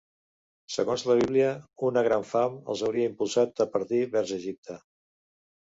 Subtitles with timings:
[0.75, 1.51] Segons la Bíblia,
[1.89, 4.85] una gran fam els hauria impulsat a partir vers Egipte.